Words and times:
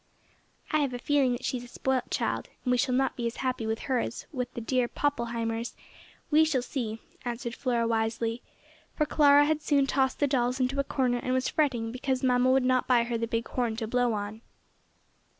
"I 0.71 0.79
have 0.79 0.95
a 0.95 0.97
feeling 0.97 1.33
that 1.33 1.45
she 1.45 1.57
is 1.57 1.63
a 1.63 1.67
spoilt 1.67 2.09
child, 2.09 2.49
and 2.65 2.71
we 2.71 2.77
shall 2.77 2.95
not 2.95 3.15
be 3.15 3.27
as 3.27 3.35
happy 3.45 3.67
with 3.67 3.81
her 3.81 3.99
as 3.99 4.25
with 4.31 4.51
the 4.55 4.59
dear 4.59 4.87
Poppleheimers. 4.87 5.75
We 6.31 6.43
shall 6.43 6.63
see," 6.63 7.03
answered 7.23 7.53
Flora, 7.53 7.87
wisely, 7.87 8.41
for 8.95 9.05
Clara 9.05 9.45
had 9.45 9.61
soon 9.61 9.85
tossed 9.85 10.17
the 10.19 10.25
dolls 10.25 10.59
into 10.59 10.79
a 10.79 10.83
corner 10.83 11.19
and 11.19 11.33
was 11.35 11.49
fretting 11.49 11.91
because 11.91 12.23
mamma 12.23 12.49
would 12.49 12.65
not 12.65 12.87
buy 12.87 13.03
her 13.03 13.17
the 13.19 13.27
big 13.27 13.47
horn 13.49 13.75
to 13.75 13.85
blow 13.85 14.13
on. 14.13 14.41